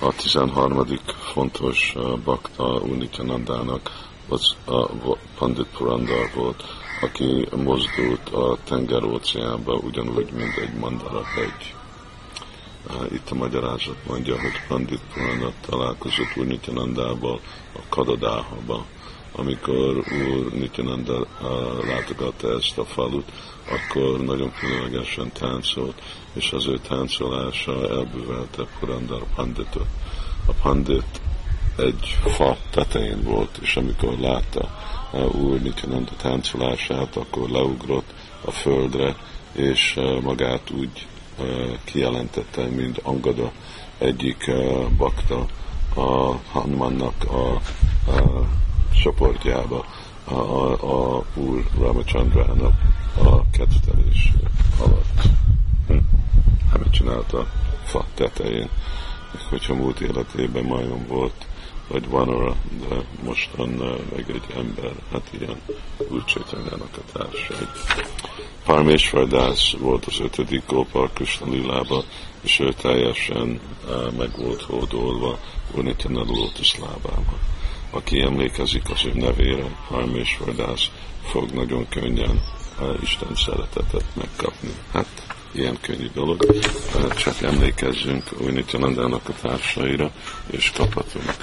a 0.00 0.12
13. 0.16 0.86
fontos 1.32 1.94
bakta 2.24 2.64
Unityanandának 2.64 3.90
az 4.28 4.54
a 4.66 5.16
Pandit 5.38 5.66
Purandar 5.76 6.30
volt, 6.34 6.64
aki 7.00 7.48
mozdult 7.56 8.28
a 8.28 8.58
tenger 8.64 9.04
óceánba 9.04 9.74
ugyanúgy, 9.74 10.32
mint 10.32 10.56
egy 10.56 10.74
mandara 10.74 11.24
hegy. 11.24 11.74
Itt 13.12 13.30
a 13.30 13.34
magyarázat 13.34 13.96
mondja, 14.06 14.40
hogy 14.40 14.66
Pandit 14.68 15.00
Purandar 15.12 15.52
találkozott 15.66 16.36
Úr 16.36 16.46
Nityanandával 16.46 17.40
a 17.72 17.80
Kadadáhaba, 17.88 18.84
amikor 19.32 19.96
Úr 19.96 20.52
Nityananda 20.52 21.26
látogatta 21.86 22.56
ezt 22.56 22.78
a 22.78 22.84
falut, 22.84 23.32
akkor 23.70 24.24
nagyon 24.24 24.52
különlegesen 24.52 25.32
táncolt, 25.32 26.02
és 26.32 26.52
az 26.52 26.66
ő 26.66 26.78
táncolása 26.78 27.88
elbűvelte 27.88 28.66
Purandar 28.78 29.24
Panditot. 29.34 29.86
A 30.46 30.52
Pandit 30.62 31.20
egy 31.76 32.16
fa 32.24 32.56
tetején 32.70 33.22
volt, 33.22 33.58
és 33.62 33.76
amikor 33.76 34.18
látta 34.18 34.68
Úr 35.32 35.60
Nityananda 35.60 36.12
táncolását, 36.16 37.16
akkor 37.16 37.50
leugrott 37.50 38.14
a 38.44 38.50
földre, 38.50 39.16
és 39.52 40.00
magát 40.22 40.70
úgy 40.70 41.06
kijelentette, 41.84 42.64
mint 42.64 42.98
Angada 43.02 43.52
egyik 43.98 44.50
bakta 44.96 45.46
a 45.94 46.36
Hanumannak 46.52 47.24
a, 47.30 47.54
a 48.10 48.46
csoportjába, 48.92 49.84
a, 50.24 50.34
a, 50.34 51.16
a 51.16 51.24
Úr 51.34 51.64
Ramachandrának 51.78 52.72
a 53.18 53.50
kettelés 53.50 54.32
alatt. 54.78 55.22
Hm. 55.86 55.96
Hát 56.70 56.90
csinálta 56.90 57.46
fa 57.84 58.04
tetején. 58.14 58.68
Hogyha 59.50 59.74
múlt 59.74 60.00
életében 60.00 60.64
majom 60.64 61.06
volt, 61.08 61.46
vagy 61.88 62.08
vanora, 62.08 62.56
de 62.88 62.96
mostan 63.24 63.68
meg 64.14 64.30
egy 64.30 64.56
ember, 64.56 64.92
hát 65.12 65.30
ilyen 65.38 65.60
úgy 66.08 66.36
a 66.80 67.18
társai. 67.18 67.66
Parmésvardász 68.64 69.70
volt 69.70 70.04
az 70.04 70.20
ötödik 70.20 70.62
Gopal 70.66 71.10
Krishna 71.14 71.46
Lilába, 71.50 72.04
és 72.40 72.58
ő 72.58 72.72
teljesen 72.72 73.60
uh, 73.86 74.12
meg 74.12 74.30
volt 74.36 74.62
hódolva 74.62 75.38
Unityanad 75.74 76.28
Lótusz 76.28 76.76
lábába. 76.76 77.51
Aki 77.94 78.20
emlékezik 78.20 78.90
az 78.90 79.04
ő 79.04 79.12
nevére, 79.14 79.64
Parmésvardász, 79.88 80.90
fog 81.22 81.50
nagyon 81.50 81.88
könnyen 81.88 82.42
Isten 83.02 83.34
szeretetet 83.34 84.04
megkapni. 84.14 84.70
Hát 84.92 85.06
ilyen 85.52 85.78
könnyű 85.80 86.08
dolog, 86.14 86.46
csak 87.16 87.42
emlékezzünk 87.42 88.24
Unityanandának 88.40 89.28
a 89.28 89.32
társaira, 89.40 90.10
és 90.50 90.70
kaphatunk 90.70 91.34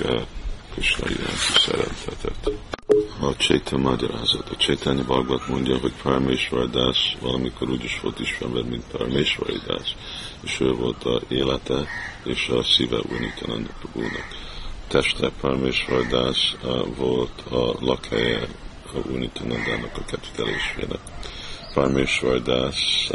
Krishna 0.74 1.10
iránti 1.10 1.54
szeretetet. 1.56 2.52
A 3.22 3.36
Cséta 3.36 3.78
magyarázat. 3.78 4.50
A 4.50 4.56
Csétányi 4.56 5.02
Bhagavat 5.02 5.48
mondja, 5.48 5.78
hogy 5.78 5.94
Parmésvardász 6.04 7.14
valamikor 7.22 7.70
úgy 7.70 7.84
is 7.84 8.00
volt 8.02 8.20
ismerve, 8.20 8.64
mint 8.64 8.84
Parmésvardász, 8.92 9.96
és 10.44 10.60
ő 10.60 10.72
volt 10.72 11.04
a 11.04 11.22
élete 11.28 11.86
és 12.24 12.48
a 12.48 12.64
szíve 12.64 12.98
Unityananda 13.10 13.70
Prabhunak. 13.80 14.49
Teste 14.90 15.30
Parmésvardász 15.42 16.56
volt 16.96 17.44
a 17.50 17.76
lakhelye 17.80 18.48
a 18.94 19.08
Unityanandának 19.12 19.98
a 19.98 20.06
kettelésének. 20.06 21.00
Parmésvardász 21.74 23.10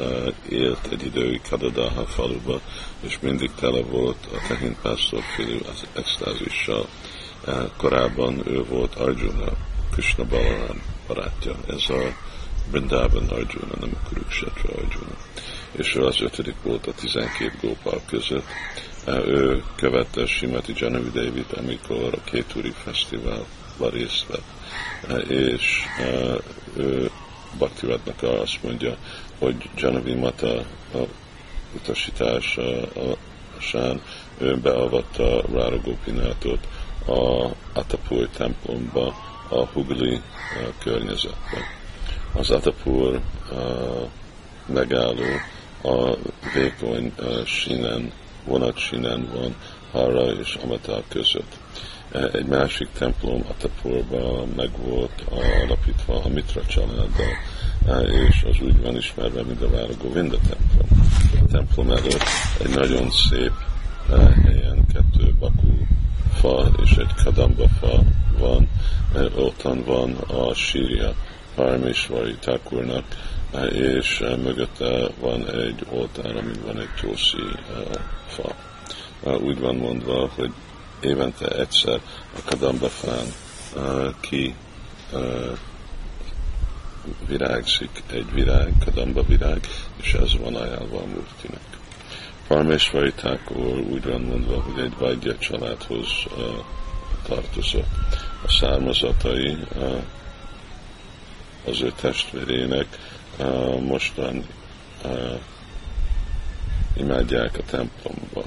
élt 0.49 0.87
egy 0.91 1.05
időig 1.05 1.41
Kadadaha 1.49 2.07
faluba, 2.07 2.61
és 3.01 3.19
mindig 3.21 3.51
tele 3.61 3.83
volt 3.83 4.29
a 4.33 4.47
tehénpásztor 4.49 5.23
félő 5.37 5.61
az 5.73 5.87
extázissal. 5.93 6.87
Korábban 7.77 8.49
ő 8.49 8.65
volt 8.65 8.95
Arjuna, 8.95 9.53
Krishna 9.93 10.25
Balaram 10.25 10.83
barátja. 11.07 11.57
Ez 11.69 11.85
a 11.89 12.03
Brindavan 12.71 13.29
Arjuna, 13.29 13.75
nem 13.81 13.91
a 13.95 14.09
Kurukshetra 14.09 14.69
Arjuna. 14.75 15.17
És 15.77 15.95
ő 15.95 16.05
az 16.05 16.21
ötödik 16.21 16.55
volt 16.63 16.87
a 16.87 16.93
tizenkét 16.93 17.61
gópal 17.61 18.01
között. 18.07 18.47
Ő 19.07 19.63
követte 19.77 20.27
Simati 20.27 20.73
Janavi 20.77 21.11
David, 21.11 21.47
amikor 21.57 22.15
a 22.15 22.25
Kétúri 22.25 22.73
Fesztiválban 22.85 23.91
részt 23.91 24.27
vett. 24.27 25.29
És 25.31 25.83
ő 26.77 27.11
Bhaktivednek 27.59 28.23
azt 28.23 28.63
mondja, 28.63 28.97
hogy 29.39 29.69
Janavi 29.77 30.15
Mata 30.15 30.59
a 30.95 30.99
utasításán 31.75 32.89
ő 34.39 34.57
beavatta 34.57 35.43
Rára 35.53 35.81
Gopinátot 35.81 36.69
a 37.07 37.51
Atapur 37.73 38.29
templomba, 38.29 39.15
a 39.49 39.65
Hugli 39.65 40.21
környezetbe. 40.79 41.59
Az 42.33 42.51
Atapur 42.51 43.21
megálló 44.67 45.25
a 45.85 46.17
vékony 46.55 47.13
uh, 47.19 47.45
sínen, 47.45 48.13
vonatsínen 48.45 49.29
van 49.35 49.55
Hara 49.93 50.33
és 50.33 50.59
Amatar 50.63 51.03
között. 51.09 51.59
Egy 52.33 52.47
másik 52.47 52.89
templom 52.99 53.45
Atapurban 53.49 54.49
meg 54.57 54.71
volt 54.85 55.25
alapítva 55.63 56.23
a 56.25 56.29
Mitra 56.29 56.63
családdal, 56.67 57.33
és 58.29 58.45
az 58.51 58.61
úgy 58.61 58.83
van 58.83 58.97
ismerve, 58.97 59.43
mint 59.43 59.63
a 59.63 59.71
Vára 59.71 59.93
Govinda 60.03 60.37
templom. 60.49 61.09
A 61.33 61.51
templom 61.51 61.91
előtt 61.91 62.25
egy 62.63 62.75
nagyon 62.75 63.11
szép 63.11 63.53
helyen 64.45 64.87
kettő 64.93 65.35
bakú 65.39 65.87
fa 66.35 66.71
és 66.83 66.91
egy 66.91 67.15
kadamba 67.25 67.69
fa 67.81 68.03
van, 68.39 68.69
ottan 69.37 69.83
van 69.85 70.13
a 70.15 70.55
sírja 70.55 71.15
Parmésvari 71.55 72.35
Thakurnak, 72.41 73.05
és 73.73 74.19
mögötte 74.19 75.09
van 75.21 75.51
egy 75.51 75.87
oltár, 75.91 76.37
amin 76.37 76.61
van 76.65 76.81
egy 76.81 76.95
csószi 77.01 77.43
fa. 78.27 78.55
Úgy 79.37 79.59
van 79.59 79.77
mondva, 79.77 80.31
hogy 80.35 80.53
évente 81.01 81.49
egyszer 81.49 82.01
a 82.37 82.41
kadamba 82.45 82.89
fán 82.89 83.27
ki 84.21 84.55
virágzik 87.27 88.03
egy 88.13 88.33
virág, 88.33 88.73
kadamba 88.85 89.23
virág, 89.23 89.67
és 90.03 90.15
ez 90.15 90.39
van 90.39 90.55
ajánlva 90.55 90.99
a 90.99 91.07
Murtinek. 91.07 91.61
Parmésvari 92.47 93.13
Thakur 93.13 93.79
úgy 93.79 94.05
van 94.05 94.21
mondva, 94.21 94.63
hogy 94.63 94.85
egy 94.85 94.93
Vaidya 94.99 95.39
családhoz 95.39 96.09
tartozott. 97.27 97.87
A 98.45 98.49
származatai 98.49 99.57
az 101.65 101.81
ő 101.81 101.93
testvérének 102.01 102.87
uh, 103.39 103.81
mostan 103.81 104.45
uh, 105.05 105.41
imádják 106.97 107.59
a 107.59 107.63
templomba. 107.71 108.45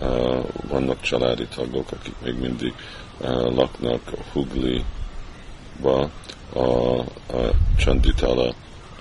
Uh, 0.00 0.44
vannak 0.68 1.00
családi 1.00 1.46
tagok, 1.46 1.92
akik 1.92 2.14
még 2.24 2.38
mindig 2.38 2.74
uh, 3.18 3.54
laknak 3.54 4.00
a 4.06 4.22
Hugli-ba, 4.32 6.10
a, 6.52 6.98
a 6.98 7.50
Csanditala 7.76 8.54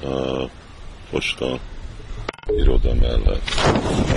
uh, 0.03 0.49
posta 1.09 1.59
iroda 2.57 2.93
mellett. 2.93 3.49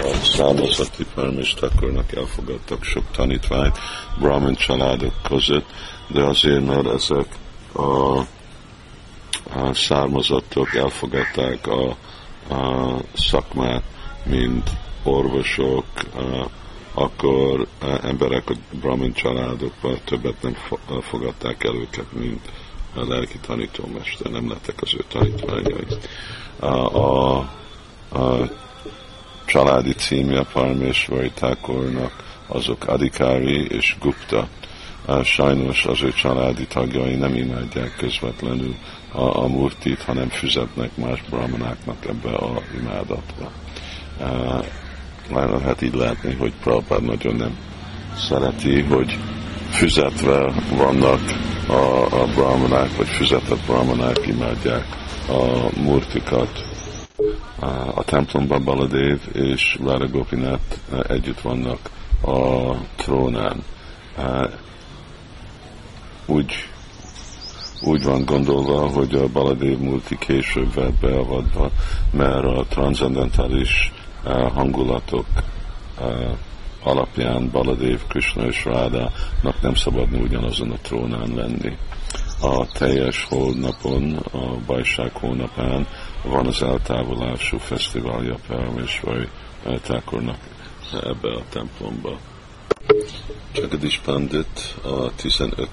A 0.02 0.24
számozati 0.24 1.06
permistakornak 1.14 2.12
elfogadtak 2.12 2.84
sok 2.84 3.10
tanítványt 3.10 3.78
Brahmin 4.18 4.54
családok 4.54 5.14
között, 5.22 5.66
de 6.06 6.22
azért, 6.22 6.66
mert 6.66 6.86
ezek 6.86 7.26
a, 7.74 8.20
a 9.54 9.74
származatok 9.74 10.74
elfogadták 10.74 11.66
a, 11.66 11.96
a 12.54 12.96
szakmát, 13.14 13.82
mint 14.24 14.70
orvosok, 15.02 15.84
a, 16.14 16.48
akkor 16.94 17.66
emberek 18.02 18.50
a 18.50 18.54
Brahmin 18.80 19.12
családokban 19.12 19.98
többet 20.04 20.42
nem 20.42 20.56
fogadták 21.00 21.64
el 21.64 21.74
őket, 21.74 22.12
mint 22.12 22.50
a 22.94 23.04
lelki 23.08 23.38
tanítómester, 23.38 24.30
nem 24.30 24.48
lettek 24.48 24.82
az 24.82 24.94
ő 24.94 25.04
tanítványai. 25.08 25.86
A, 26.58 26.66
a, 26.66 27.36
a 28.12 28.50
családi 29.44 29.92
címje 29.92 30.42
Parmésvai 30.52 31.30
Thakurnak 31.30 32.40
azok 32.46 32.86
Adikári 32.86 33.66
és 33.66 33.96
Gupta. 34.00 34.48
Sajnos 35.24 35.84
az 35.86 36.02
ő 36.02 36.12
családi 36.12 36.66
tagjai 36.66 37.14
nem 37.14 37.34
imádják 37.34 37.96
közvetlenül 37.96 38.74
a, 39.12 39.42
a 39.42 39.46
murtit, 39.46 40.02
hanem 40.02 40.28
füzetnek 40.28 40.96
más 40.96 41.22
brahmanáknak 41.30 42.06
ebbe 42.08 42.36
a 42.36 42.62
imádatba. 42.80 43.50
Lehet 45.30 45.82
így 45.82 45.94
látni, 45.94 46.34
hogy 46.34 46.52
Prabhupád 46.62 47.02
nagyon 47.02 47.34
nem 47.34 47.56
szereti, 48.16 48.80
hogy 48.80 49.18
füzetve 49.70 50.52
vannak 50.76 51.20
a, 51.68 52.20
a 52.20 52.26
brahmanák, 52.34 52.96
vagy 52.96 53.08
füzetett 53.08 53.64
brahmanák 53.66 54.26
imádják 54.26 54.84
a 55.28 55.80
murtikat. 55.80 56.64
A 57.94 58.04
templomban 58.04 58.64
Baladev 58.64 59.18
és 59.32 59.78
Lara 59.82 60.06
Gopinath 60.06 60.78
együtt 61.08 61.40
vannak 61.40 61.90
a 62.22 62.72
trónán. 62.96 63.62
Úgy, 66.26 66.52
úgy 67.84 68.02
van 68.02 68.24
gondolva, 68.24 68.88
hogy 68.88 69.14
a 69.14 69.28
Baladev 69.28 69.78
multi 69.78 70.18
később 70.18 70.74
vett 70.74 71.00
beavadva, 71.00 71.70
mert 72.10 72.44
a 72.44 72.64
transzendentális 72.68 73.92
hangulatok 74.54 75.26
alapján 76.82 77.50
Baladev, 77.50 77.98
Krishna 78.08 78.46
és 78.46 78.64
Rádának 78.64 79.60
nem 79.60 79.74
szabadna 79.74 80.18
ugyanazon 80.18 80.70
a 80.70 80.78
trónán 80.82 81.34
lenni. 81.34 81.76
A 82.40 82.66
teljes 82.66 83.24
holdnapon, 83.24 84.16
a 84.32 84.56
bajság 84.66 85.12
hónapán 85.12 85.86
van 86.24 86.46
az 86.46 86.62
eltávolású 86.62 87.58
fesztiválja 87.58 88.36
vagy 89.04 89.30
Thakurnak 89.82 90.38
ebbe 90.92 91.34
a 91.34 91.42
templomba. 91.48 92.18
Jagadish 93.54 94.00
Pandit 94.04 94.74
a 94.82 95.14
15. 95.14 95.68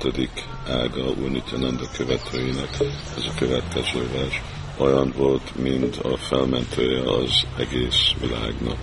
ága 0.67 1.03
Unityananda 1.03 1.89
követőinek, 1.97 2.69
ez 3.17 3.25
a 3.25 3.33
következő 3.37 4.09
vers, 4.13 4.41
olyan 4.77 5.13
volt, 5.17 5.55
mint 5.55 5.97
a 5.97 6.17
felmentője 6.17 7.01
az 7.01 7.45
egész 7.57 8.13
világnak. 8.19 8.77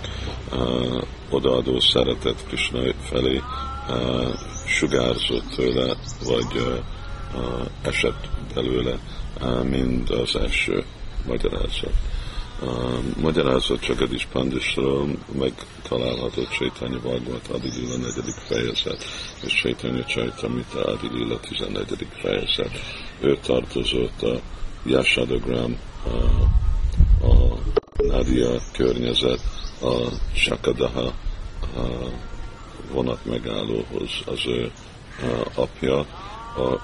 Uh, 0.51 1.03
odaadó 1.29 1.79
szeretet 1.79 2.45
Krishna 2.47 2.79
felé 3.01 3.41
uh, 3.89 4.33
sugárzott 4.65 5.55
tőle, 5.55 5.95
vagy 6.23 6.55
uh, 6.55 6.77
uh, 7.35 7.65
esett 7.81 8.29
belőle, 8.53 8.99
uh, 9.41 9.63
mind 9.63 10.09
az 10.09 10.35
első 10.35 10.83
magyarázat. 11.25 11.93
Uh, 12.61 13.17
magyarázat 13.21 13.79
Csagadis 13.79 14.27
Pandisról 14.31 15.07
megtalálható 15.39 16.41
Csaitanya 16.57 16.99
Bhagavat 16.99 17.47
Adilila 17.47 17.97
4. 17.97 18.13
fejezet, 18.47 19.03
és 19.45 19.53
Csaitanya 19.53 20.05
Csaitamita 20.05 20.83
Adilila 20.83 21.39
14. 21.39 22.07
fejezet. 22.21 22.71
Ő 23.19 23.37
tartozott 23.45 24.21
a 24.21 24.39
Yashadagram, 24.85 25.77
a, 26.03 27.27
a 27.27 27.57
Nadia 27.97 28.61
környezet, 28.73 29.41
a 29.81 29.93
Sakadaha 30.33 31.13
a 31.75 32.09
vonat 32.91 33.25
megállóhoz 33.25 34.11
az 34.25 34.45
ő 34.47 34.71
a 35.21 35.61
apja, 35.61 35.99
a 36.57 36.81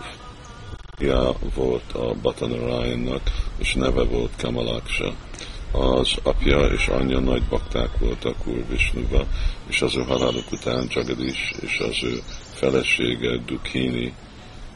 fia 0.98 1.34
volt 1.56 1.94
a 1.94 2.14
Batanarayannak, 2.22 3.22
és 3.58 3.74
neve 3.74 4.04
volt 4.04 4.32
Kamalaksa. 4.38 5.14
Az 5.74 6.16
apja 6.24 6.60
és 6.60 6.88
anyja 6.88 7.20
nagy 7.20 7.44
bakták 7.44 7.98
voltak 7.98 8.48
Úr 8.48 8.66
Visnuva, 8.70 9.26
és 9.68 9.82
az 9.82 9.96
ő 9.96 10.02
haláluk 10.02 10.52
után 10.52 10.88
Jagadish 10.90 11.54
és 11.62 11.80
az 11.80 12.04
ő 12.04 12.20
felesége 12.54 13.38
Dukini 13.46 14.14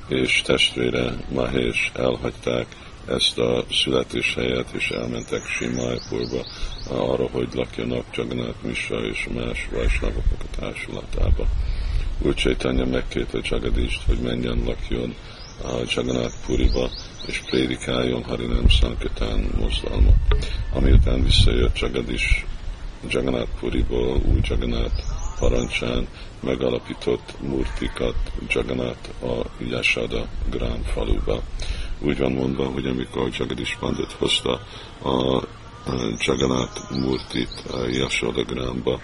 és 0.08 0.42
testvére 0.42 1.14
Mahesh 1.30 2.00
elhagyták 2.00 2.66
ezt 3.08 3.38
a 3.38 3.66
születéshelyet, 3.72 4.72
és 4.72 4.90
elmentek 4.90 5.46
Simájpurba 5.46 6.46
arra, 6.90 7.28
hogy 7.28 7.48
lakjanak 7.54 8.06
Jagannath 8.16 8.64
Misra 8.64 9.00
és 9.00 9.28
más 9.34 9.68
vajsnavoknak 9.72 10.42
a 10.42 10.60
társulatába. 10.60 11.46
Úr 12.22 12.34
Csaitanya 12.34 12.86
megkérte 12.86 13.40
Jagadist, 13.42 14.02
hogy 14.06 14.20
menjen 14.20 14.64
lakjon 14.66 15.16
a 15.63 15.72
Jagannath 15.96 16.36
Puriba, 16.46 16.89
és 17.28 17.41
prédikáljon 17.50 18.24
Harinam 18.24 18.67
Sankatán 18.67 19.50
mozdalmat. 19.60 20.15
Amiután 20.74 21.24
visszajött 21.24 21.80
Jagadish 21.80 22.46
Jagannath 23.10 23.52
Puriból, 23.60 24.22
új 24.26 24.39
Jagannath 24.41 25.04
parancsán 25.39 26.08
megalapított 26.39 27.34
murtikat 27.41 28.15
Jagannath 28.48 29.24
a 29.24 29.46
Yasada 29.70 30.28
Grán 30.50 30.84
faluba 30.84 31.43
úgy 32.00 32.17
van 32.17 32.32
mondva, 32.32 32.65
hogy 32.65 32.86
amikor 32.86 33.30
Jagadish 33.38 33.78
Pandit 33.80 34.12
hozta 34.12 34.62
a 35.04 35.43
Jagannath 36.17 36.91
Murtit 36.91 37.63
a 37.72 37.88
Yashodagramba, 37.88 39.00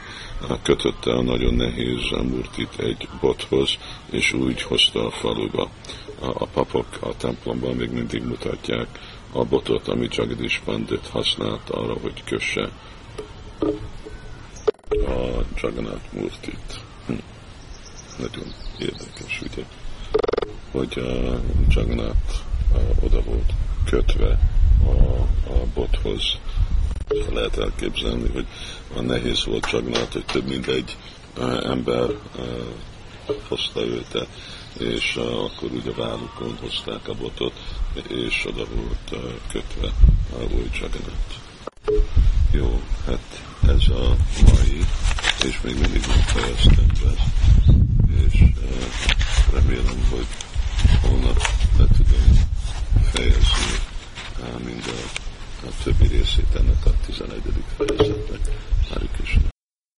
kötötte 0.63 1.11
a 1.11 1.21
nagyon 1.21 1.53
nehéz 1.53 2.09
Murtit 2.09 2.79
egy 2.79 3.07
bothoz, 3.21 3.77
és 4.11 4.33
úgy 4.33 4.61
hozta 4.61 5.05
a 5.05 5.11
faluba. 5.11 5.69
A 6.23 6.45
papok 6.45 6.87
a 6.99 7.17
templomban 7.17 7.75
még 7.75 7.91
mindig 7.91 8.23
mutatják 8.23 8.87
a 9.31 9.43
botot, 9.43 9.87
amit 9.87 10.15
Jagadish 10.15 10.61
Pandit 10.63 11.07
használt 11.07 11.69
arra, 11.69 11.93
hogy 11.93 12.23
kösse 12.23 12.69
a 14.89 15.43
Jagannath 15.55 16.13
Murtit. 16.13 16.79
Hm. 17.07 17.13
Nagyon 18.17 18.53
érdekes, 18.79 19.41
ugye? 19.41 19.63
Hogy 20.71 20.99
a 20.99 21.39
Jagannath 21.67 22.35
oda 23.03 23.21
volt 23.21 23.53
kötve 23.85 24.39
a, 24.85 24.91
a 25.49 25.65
bothoz, 25.73 26.37
Lehet 27.33 27.57
elképzelni, 27.57 28.29
hogy 28.33 28.45
a 28.97 29.01
nehéz 29.01 29.45
volt 29.45 29.65
Csagnát, 29.65 30.13
hogy 30.13 30.25
több 30.25 30.47
mint 30.47 30.67
egy 30.67 30.97
ember 31.63 32.09
hozta 33.47 33.85
őt, 33.85 34.27
és 34.77 35.15
akkor 35.15 35.71
ugye 35.71 35.91
vállukon 35.91 36.57
hozták 36.61 37.07
a 37.07 37.13
botot, 37.13 37.53
és 38.07 38.45
oda 38.45 38.65
volt 38.75 39.23
kötve 39.51 39.87
a 40.33 40.43
új 40.55 40.69
Csaganat. 40.69 41.41
Jó, 42.51 42.81
hát 43.05 43.43
ez 43.67 43.87
a 43.87 44.15
mai, 44.45 44.79
és 45.45 45.61
még 45.61 45.79
mindig 45.79 46.05
nem 46.07 46.19
fejeztem 46.19 46.87
be, 47.03 47.13
és 48.25 48.43
remélem, 49.53 50.07
hogy 50.09 50.27
holnap 51.01 51.41
le 51.77 51.85
tudom 51.97 52.51
fejezni 53.11 53.91
mind 54.65 54.83
a, 54.87 55.67
a 55.67 55.69
többi 55.83 56.07
részét 56.07 56.55
ennek 56.55 56.85
a 56.85 56.91
11. 57.05 57.41
fejezetnek. 57.77 58.39
Hari 58.89 59.07
Krishna. 59.15 59.52